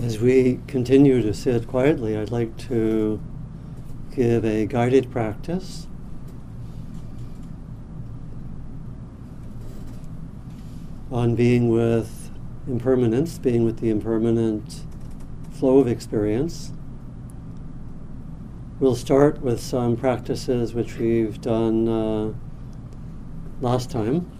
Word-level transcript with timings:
As 0.00 0.18
we 0.18 0.58
continue 0.66 1.20
to 1.20 1.34
sit 1.34 1.68
quietly, 1.68 2.16
I'd 2.16 2.30
like 2.30 2.56
to 2.68 3.20
give 4.16 4.42
a 4.42 4.64
guided 4.64 5.10
practice. 5.10 5.86
On 11.10 11.34
being 11.34 11.68
with 11.68 12.30
impermanence, 12.66 13.36
being 13.36 13.66
with 13.66 13.80
the 13.80 13.90
impermanent 13.90 14.80
flow 15.52 15.76
of 15.76 15.86
experience. 15.86 16.72
We'll 18.80 18.96
start 18.96 19.42
with 19.42 19.60
some 19.60 19.98
practices 19.98 20.72
which 20.72 20.96
we've 20.96 21.38
done 21.42 21.86
uh, 21.86 22.32
last 23.60 23.90
time, 23.90 24.30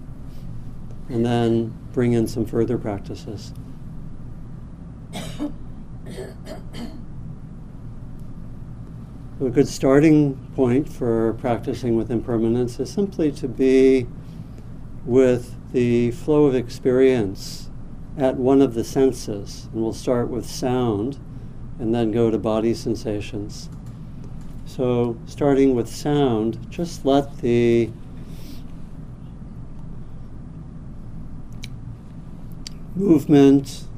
and 1.10 1.26
then 1.26 1.78
bring 1.92 2.14
in 2.14 2.26
some 2.26 2.46
further 2.46 2.78
practices. 2.78 3.52
A 9.42 9.50
good 9.50 9.66
starting 9.66 10.36
point 10.54 10.88
for 10.88 11.32
practicing 11.32 11.96
with 11.96 12.12
impermanence 12.12 12.78
is 12.78 12.92
simply 12.92 13.32
to 13.32 13.48
be 13.48 14.06
with 15.04 15.56
the 15.72 16.12
flow 16.12 16.44
of 16.44 16.54
experience 16.54 17.68
at 18.16 18.36
one 18.36 18.62
of 18.62 18.74
the 18.74 18.84
senses. 18.84 19.68
And 19.72 19.82
we'll 19.82 19.94
start 19.94 20.28
with 20.28 20.46
sound 20.46 21.18
and 21.80 21.92
then 21.92 22.12
go 22.12 22.30
to 22.30 22.38
body 22.38 22.72
sensations. 22.72 23.68
So, 24.64 25.18
starting 25.26 25.74
with 25.74 25.88
sound, 25.88 26.70
just 26.70 27.04
let 27.04 27.38
the 27.38 27.90
movement 32.94 33.88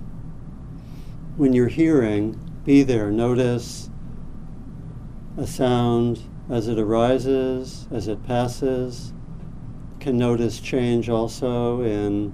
when 1.36 1.52
you're 1.52 1.68
hearing 1.68 2.40
be 2.64 2.82
there. 2.82 3.10
Notice 3.10 3.90
a 5.36 5.46
sound 5.46 6.20
as 6.48 6.68
it 6.68 6.78
arises, 6.78 7.88
as 7.90 8.08
it 8.08 8.24
passes. 8.26 9.12
Can 10.00 10.18
notice 10.18 10.60
change 10.60 11.08
also 11.08 11.82
in 11.82 12.32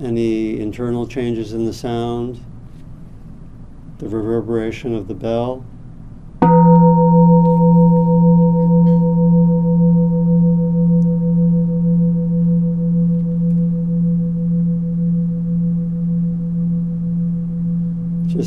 any 0.00 0.60
internal 0.60 1.06
changes 1.06 1.52
in 1.52 1.64
the 1.64 1.72
sound, 1.72 2.44
the 3.98 4.08
reverberation 4.08 4.94
of 4.94 5.08
the 5.08 5.14
bell. 5.14 5.64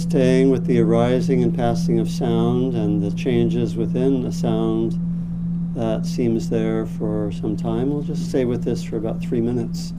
Staying 0.09 0.49
with 0.49 0.65
the 0.65 0.79
arising 0.79 1.43
and 1.43 1.55
passing 1.55 1.99
of 1.99 2.09
sound 2.09 2.73
and 2.73 2.99
the 2.99 3.11
changes 3.11 3.75
within 3.75 4.25
a 4.25 4.31
sound 4.31 4.99
that 5.75 6.03
seems 6.03 6.49
there 6.49 6.87
for 6.87 7.31
some 7.31 7.55
time. 7.55 7.91
We'll 7.91 8.01
just 8.01 8.27
stay 8.27 8.43
with 8.43 8.63
this 8.63 8.83
for 8.83 8.97
about 8.97 9.21
three 9.21 9.39
minutes. 9.39 9.93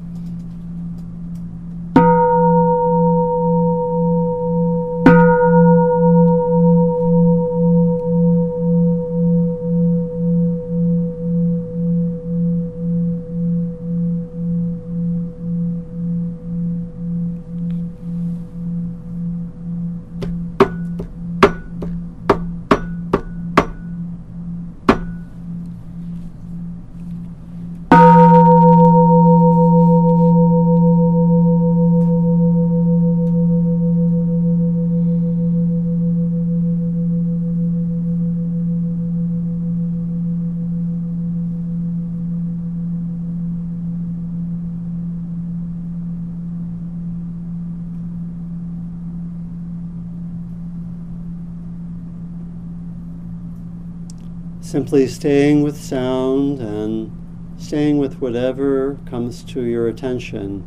Simply 54.70 55.08
staying 55.08 55.62
with 55.62 55.76
sound 55.76 56.60
and 56.60 57.10
staying 57.58 57.98
with 57.98 58.20
whatever 58.20 58.98
comes 59.04 59.42
to 59.47 59.62
your 59.62 59.88
attention 59.88 60.62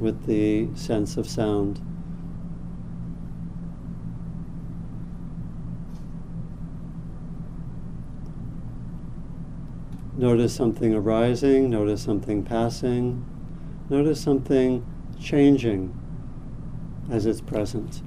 with 0.00 0.26
the 0.26 0.66
sense 0.74 1.16
of 1.16 1.28
sound. 1.28 1.80
Notice 10.16 10.52
something 10.52 10.92
arising, 10.92 11.70
notice 11.70 12.02
something 12.02 12.42
passing, 12.42 13.24
notice 13.88 14.20
something 14.20 14.84
changing 15.20 15.96
as 17.08 17.24
it's 17.24 17.40
present. 17.40 18.02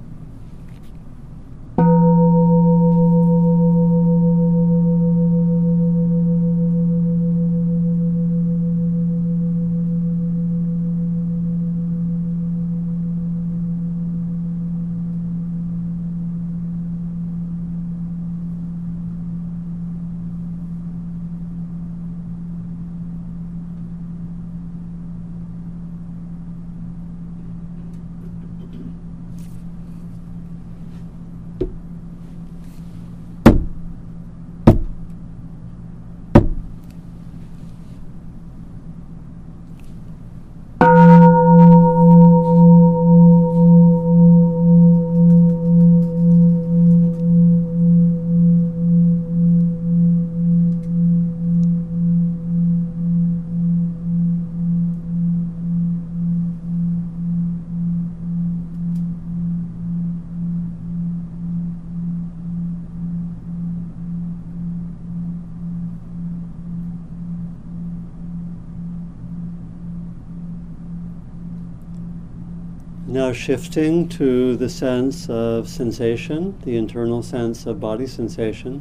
Now 73.12 73.34
shifting 73.34 74.08
to 74.08 74.56
the 74.56 74.70
sense 74.70 75.28
of 75.28 75.68
sensation, 75.68 76.58
the 76.64 76.78
internal 76.78 77.22
sense 77.22 77.66
of 77.66 77.78
body 77.78 78.06
sensation. 78.06 78.80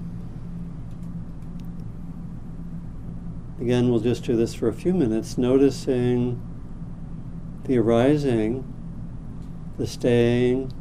Again, 3.59 3.91
we'll 3.91 3.99
just 3.99 4.23
do 4.23 4.37
this 4.37 4.53
for 4.53 4.69
a 4.69 4.73
few 4.73 4.93
minutes, 4.93 5.37
noticing 5.37 6.41
the 7.65 7.77
arising, 7.77 8.63
the 9.77 9.85
staying, 9.85 10.71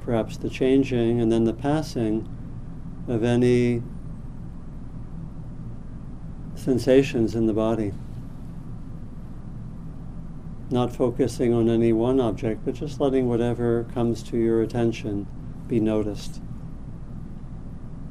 perhaps 0.00 0.36
the 0.36 0.50
changing, 0.50 1.20
and 1.20 1.30
then 1.30 1.44
the 1.44 1.54
passing 1.54 2.28
of 3.06 3.22
any 3.22 3.80
sensations 6.56 7.36
in 7.36 7.46
the 7.46 7.54
body 7.54 7.92
not 10.70 10.94
focusing 10.94 11.52
on 11.52 11.68
any 11.68 11.92
one 11.92 12.20
object, 12.20 12.64
but 12.64 12.74
just 12.74 13.00
letting 13.00 13.28
whatever 13.28 13.84
comes 13.92 14.22
to 14.24 14.36
your 14.38 14.62
attention 14.62 15.26
be 15.66 15.80
noticed. 15.80 16.40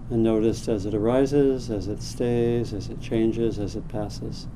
And 0.10 0.24
noticed 0.24 0.68
as 0.68 0.86
it 0.86 0.94
arises, 0.94 1.70
as 1.70 1.88
it 1.88 2.02
stays, 2.02 2.74
as 2.74 2.90
it 2.90 3.00
changes, 3.00 3.60
as 3.60 3.76
it 3.76 3.88
passes. 3.88 4.48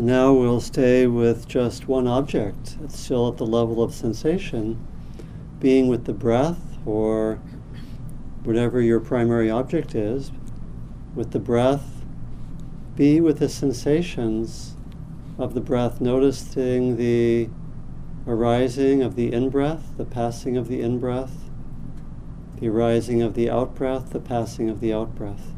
Now 0.00 0.32
we'll 0.32 0.62
stay 0.62 1.06
with 1.06 1.46
just 1.46 1.86
one 1.86 2.06
object. 2.06 2.78
It's 2.82 2.98
still 2.98 3.28
at 3.28 3.36
the 3.36 3.44
level 3.44 3.82
of 3.82 3.92
sensation, 3.92 4.82
being 5.58 5.88
with 5.88 6.06
the 6.06 6.14
breath 6.14 6.78
or 6.86 7.38
whatever 8.42 8.80
your 8.80 8.98
primary 8.98 9.50
object 9.50 9.94
is. 9.94 10.32
With 11.14 11.32
the 11.32 11.38
breath, 11.38 12.02
be 12.96 13.20
with 13.20 13.40
the 13.40 13.48
sensations 13.50 14.74
of 15.36 15.52
the 15.52 15.60
breath, 15.60 16.00
noticing 16.00 16.96
the 16.96 17.50
arising 18.26 19.02
of 19.02 19.16
the 19.16 19.30
in 19.30 19.50
breath, 19.50 19.92
the 19.98 20.06
passing 20.06 20.56
of 20.56 20.68
the 20.68 20.80
in 20.80 20.98
breath, 20.98 21.50
the 22.58 22.68
arising 22.68 23.20
of 23.20 23.34
the 23.34 23.50
out 23.50 23.74
breath, 23.74 24.10
the 24.10 24.20
passing 24.20 24.70
of 24.70 24.80
the 24.80 24.94
out 24.94 25.14
breath 25.14 25.52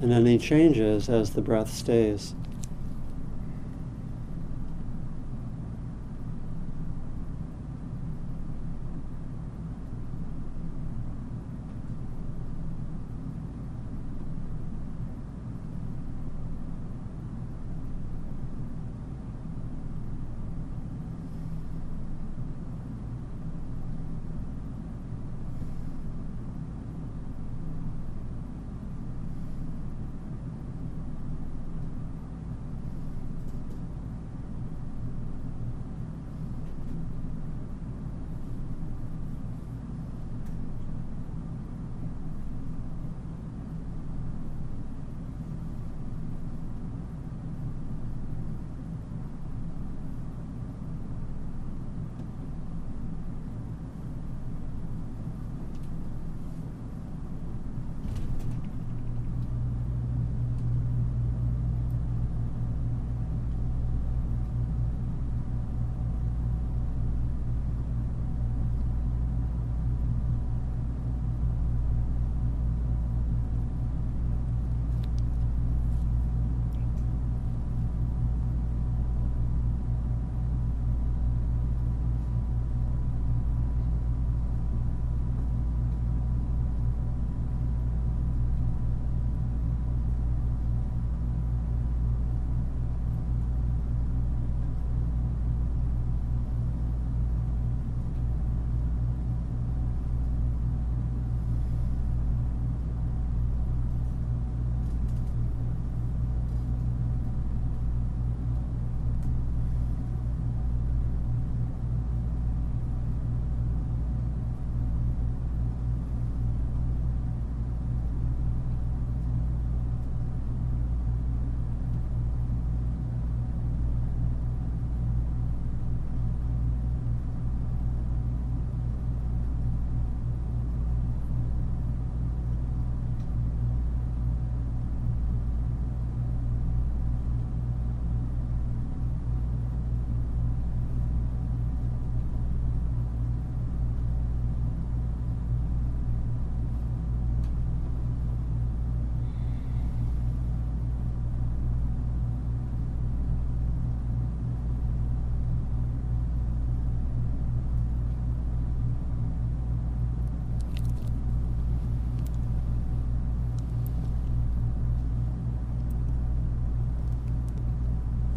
and 0.00 0.12
any 0.12 0.38
changes 0.38 1.08
as 1.08 1.30
the 1.30 1.40
breath 1.40 1.72
stays. 1.72 2.34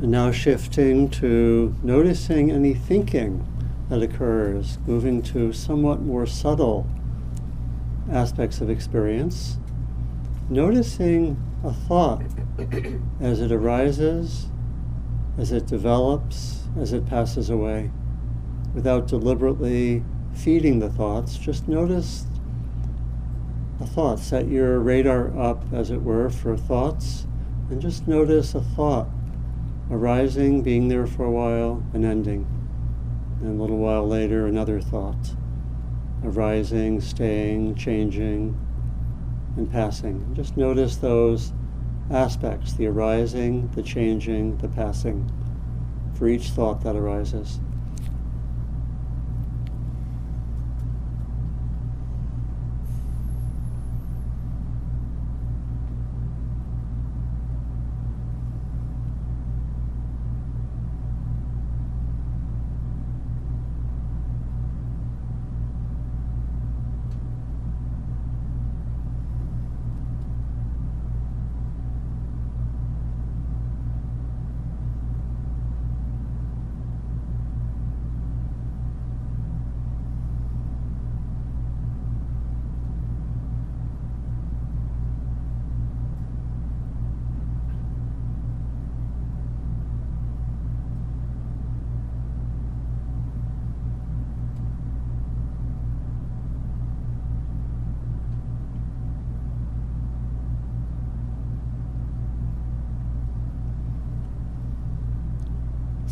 And 0.10 0.16
now 0.16 0.32
shifting 0.32 1.08
to 1.22 1.76
noticing 1.84 2.50
any 2.50 2.74
thinking 2.74 3.46
that 3.90 4.02
occurs, 4.02 4.80
moving 4.88 5.22
to 5.22 5.54
somewhat 5.54 6.02
more 6.02 6.26
subtle 6.26 6.88
aspects 8.12 8.60
of 8.60 8.72
experience, 8.72 9.60
noticing 10.50 11.38
a 11.64 11.72
thought 11.72 12.24
as 13.22 13.40
it 13.40 13.52
arises, 13.52 14.48
as 15.38 15.52
it 15.52 15.68
develops, 15.68 16.64
as 16.76 16.92
it 16.92 17.06
passes 17.06 17.52
away, 17.52 17.92
without 18.74 19.06
deliberately 19.06 20.04
feeding 20.34 20.80
the 20.80 20.90
thoughts, 20.90 21.38
just 21.38 21.68
notice 21.68 22.26
a 23.80 23.86
thought. 23.86 24.18
Set 24.18 24.48
your 24.48 24.80
radar 24.80 25.40
up, 25.40 25.64
as 25.72 25.92
it 25.92 26.02
were, 26.02 26.32
for 26.32 26.58
thoughts, 26.58 27.28
and 27.70 27.80
just 27.80 28.08
notice 28.08 28.56
a 28.56 28.62
thought 28.62 29.08
arising, 29.90 30.62
being 30.62 30.88
there 30.88 31.08
for 31.08 31.24
a 31.24 31.32
while, 31.32 31.84
and 31.94 32.06
ending. 32.06 32.48
And 33.42 33.60
a 33.60 33.62
little 33.62 33.78
while 33.78 34.08
later, 34.08 34.48
another 34.48 34.80
thought 34.82 35.36
arising, 36.24 37.00
staying, 37.00 37.76
changing, 37.76 38.60
and 39.56 39.72
passing. 39.72 40.34
Just 40.34 40.58
notice 40.58 40.98
those 40.98 41.54
aspects 42.12 42.74
the 42.74 42.88
arising, 42.88 43.70
the 43.76 43.84
changing, 43.84 44.58
the 44.58 44.68
passing 44.68 45.32
for 46.14 46.28
each 46.28 46.50
thought 46.50 46.82
that 46.84 46.96
arises. 46.96 47.60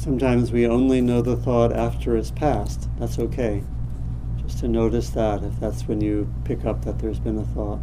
Sometimes 0.08 0.54
we 0.54 0.66
only 0.66 1.02
know 1.02 1.22
the 1.22 1.36
thought 1.36 1.74
after 1.74 2.16
it's 2.16 2.32
passed. 2.32 2.88
That's 2.98 3.20
okay. 3.20 3.62
Just 4.38 4.60
to 4.60 4.70
notice 4.70 5.10
that 5.10 5.44
if 5.44 5.60
that's 5.60 5.86
when 5.86 6.00
you 6.00 6.34
pick 6.46 6.64
up 6.64 6.86
that 6.86 7.00
there's 7.00 7.20
been 7.20 7.38
a 7.38 7.44
thought. 7.44 7.82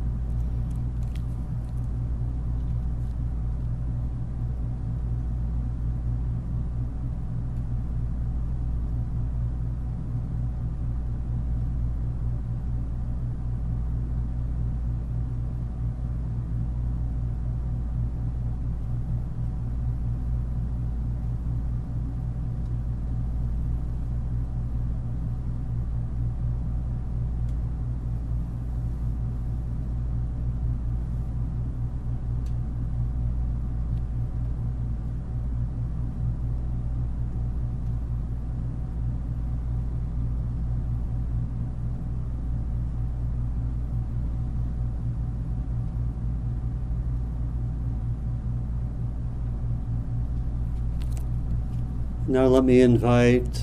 Now 52.34 52.46
let 52.46 52.64
me 52.64 52.80
invite 52.80 53.62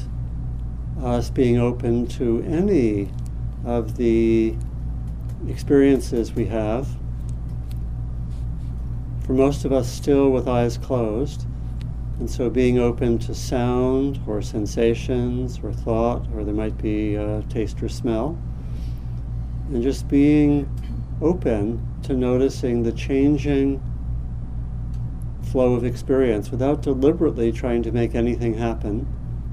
us 1.03 1.29
being 1.29 1.57
open 1.57 2.07
to 2.07 2.41
any 2.43 3.09
of 3.65 3.97
the 3.97 4.55
experiences 5.45 6.33
we 6.33 6.45
have. 6.45 6.87
For 9.25 9.33
most 9.33 9.65
of 9.65 9.73
us, 9.73 9.91
still 9.91 10.29
with 10.29 10.47
eyes 10.47 10.77
closed. 10.77 11.45
And 12.19 12.29
so 12.29 12.49
being 12.49 12.79
open 12.79 13.19
to 13.19 13.35
sound 13.35 14.21
or 14.25 14.41
sensations 14.41 15.59
or 15.61 15.73
thought, 15.73 16.25
or 16.33 16.45
there 16.45 16.55
might 16.55 16.77
be 16.77 17.15
a 17.15 17.43
taste 17.49 17.83
or 17.83 17.89
smell. 17.89 18.39
And 19.73 19.83
just 19.83 20.07
being 20.07 20.69
open 21.21 21.85
to 22.03 22.13
noticing 22.13 22.83
the 22.83 22.93
changing 22.93 23.83
flow 25.51 25.73
of 25.73 25.83
experience 25.83 26.49
without 26.49 26.81
deliberately 26.81 27.51
trying 27.51 27.83
to 27.83 27.91
make 27.91 28.15
anything 28.15 28.53
happen, 28.53 29.05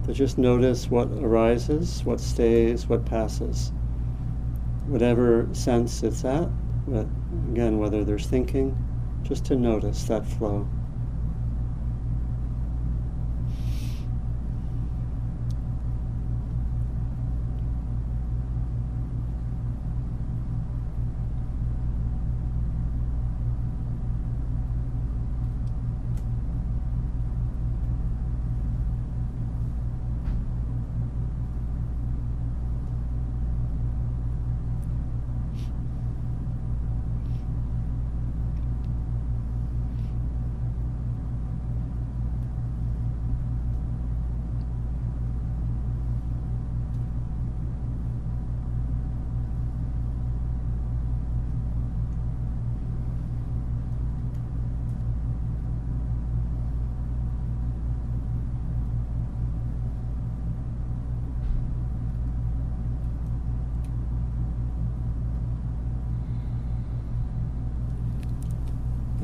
but 0.07 0.15
just 0.15 0.39
notice 0.39 0.89
what 0.89 1.09
arises, 1.11 2.05
what 2.05 2.21
stays, 2.21 2.87
what 2.87 3.05
passes. 3.05 3.73
Whatever 4.87 5.49
sense 5.53 6.05
it's 6.05 6.25
at, 6.25 6.49
but 6.87 7.07
again, 7.51 7.79
whether 7.79 8.05
there's 8.05 8.27
thinking, 8.27 8.77
just 9.23 9.45
to 9.47 9.57
notice 9.57 10.05
that 10.05 10.25
flow. 10.25 10.69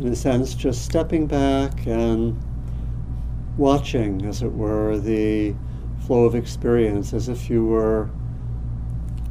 In 0.04 0.12
a 0.12 0.16
sense, 0.16 0.54
just 0.54 0.84
stepping 0.84 1.26
back 1.26 1.86
and 1.86 2.38
watching, 3.56 4.22
as 4.26 4.42
it 4.42 4.52
were, 4.52 4.98
the 4.98 5.54
flow 6.06 6.24
of 6.24 6.34
experience 6.34 7.14
as 7.14 7.30
if 7.30 7.48
you 7.48 7.64
were 7.64 8.10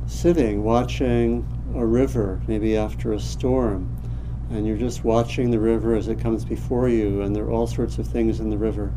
sitting 0.08 0.64
watching 0.64 1.48
a 1.76 1.86
river, 1.86 2.42
maybe 2.48 2.76
after 2.76 3.14
a 3.14 3.20
storm, 3.20 3.88
and 4.50 4.66
you're 4.66 4.76
just 4.76 5.04
watching 5.04 5.52
the 5.52 5.60
river 5.60 5.96
as 5.96 6.08
it 6.08 6.20
comes 6.20 6.44
before 6.44 6.90
you, 6.90 7.22
and 7.22 7.36
there 7.36 7.44
are 7.44 7.52
all 7.52 7.68
sorts 7.68 8.00
of 8.00 8.08
things 8.08 8.40
in 8.40 8.50
the 8.50 8.58
river. 8.58 8.92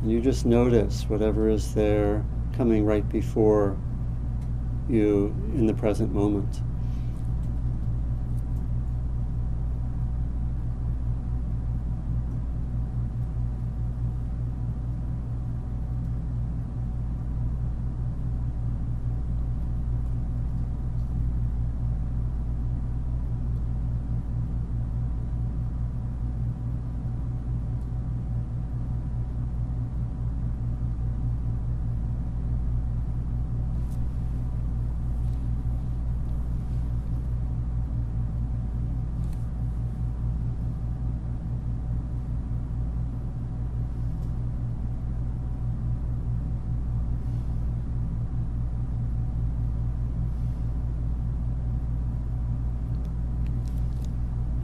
And 0.00 0.10
you 0.10 0.22
just 0.22 0.46
notice 0.46 1.04
whatever 1.06 1.50
is 1.50 1.74
there 1.74 2.24
coming 2.56 2.86
right 2.86 3.06
before 3.10 3.76
you 4.88 5.34
in 5.54 5.66
the 5.66 5.74
present 5.74 6.14
moment. 6.14 6.62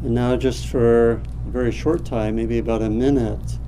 And 0.08 0.14
now, 0.14 0.36
just 0.36 0.68
for 0.68 1.10
a 1.10 1.16
very 1.48 1.70
short 1.70 2.06
time, 2.06 2.36
maybe 2.36 2.56
about 2.56 2.80
a 2.80 2.88
minute, 2.88 3.58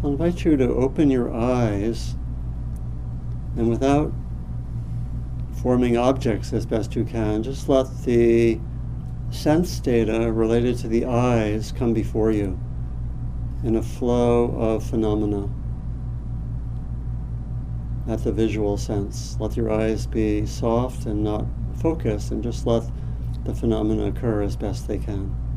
I'll 0.00 0.10
invite 0.10 0.44
you 0.44 0.56
to 0.56 0.72
open 0.74 1.10
your 1.10 1.34
eyes 1.34 2.14
and 3.56 3.68
without 3.68 4.12
forming 5.60 5.96
objects 5.96 6.52
as 6.52 6.66
best 6.66 6.94
you 6.94 7.02
can, 7.02 7.42
just 7.42 7.68
let 7.68 7.88
the 8.04 8.60
sense 9.30 9.80
data 9.80 10.30
related 10.30 10.78
to 10.78 10.86
the 10.86 11.04
eyes 11.04 11.72
come 11.72 11.94
before 11.94 12.30
you 12.30 12.56
in 13.64 13.74
a 13.74 13.82
flow 13.82 14.52
of 14.52 14.88
phenomena 14.88 15.50
at 18.06 18.22
the 18.22 18.30
visual 18.30 18.76
sense. 18.76 19.36
Let 19.40 19.56
your 19.56 19.72
eyes 19.72 20.06
be 20.06 20.46
soft 20.46 21.06
and 21.06 21.24
not 21.24 21.44
focused, 21.82 22.30
and 22.30 22.40
just 22.40 22.68
let 22.68 22.84
the 23.44 23.52
phenomena 23.52 24.06
occur 24.06 24.42
as 24.42 24.54
best 24.54 24.86
they 24.86 24.98
can. 24.98 25.47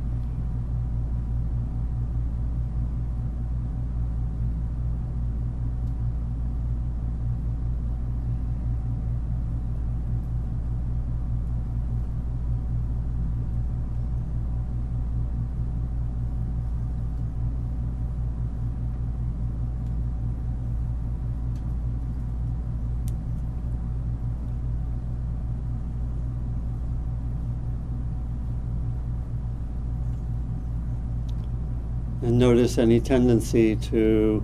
And 32.31 32.39
notice 32.39 32.77
any 32.77 33.01
tendency 33.01 33.75
to 33.75 34.41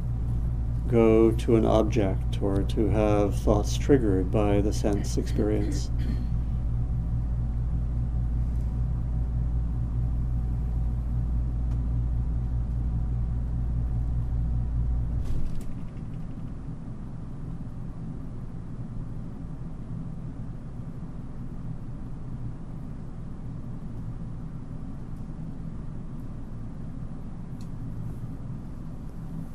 go 0.89 1.31
to 1.31 1.55
an 1.55 1.65
object 1.65 2.41
or 2.41 2.63
to 2.63 2.89
have 2.89 3.33
thoughts 3.33 3.77
triggered 3.77 4.29
by 4.29 4.59
the 4.59 4.73
sense 4.73 5.15
experience. 5.15 5.89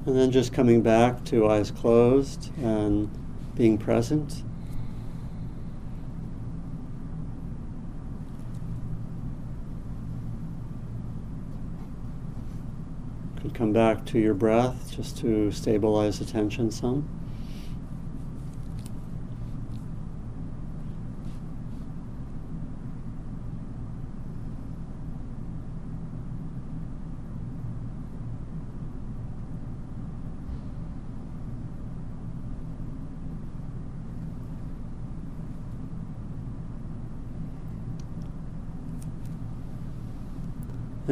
And 0.04 0.16
then 0.16 0.32
just 0.32 0.52
coming 0.52 0.82
back 0.82 1.24
to 1.26 1.48
eyes 1.48 1.70
closed 1.70 2.50
and 2.58 3.08
being 3.54 3.78
present. 3.78 4.42
Could 13.40 13.54
come 13.54 13.72
back 13.72 14.04
to 14.06 14.18
your 14.18 14.34
breath 14.34 14.92
just 14.96 15.18
to 15.18 15.52
stabilize 15.52 16.20
attention 16.20 16.72
some. 16.72 17.21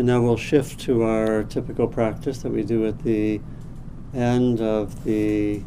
And 0.01 0.07
now 0.07 0.23
we'll 0.23 0.39
shift 0.39 0.81
to 0.85 1.03
our 1.03 1.43
typical 1.43 1.87
practice 1.87 2.39
that 2.39 2.51
we 2.51 2.63
do 2.63 2.87
at 2.87 3.01
the 3.01 3.39
end 4.15 4.63
of 4.63 5.05
the 5.05 5.61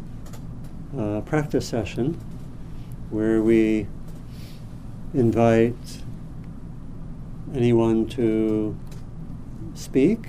uh, 0.98 1.20
practice 1.20 1.68
session, 1.68 2.20
where 3.10 3.40
we 3.40 3.86
invite 5.14 5.76
anyone 7.54 8.08
to 8.08 8.76
speak 9.74 10.26